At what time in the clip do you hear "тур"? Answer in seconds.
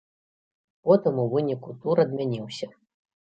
1.83-2.01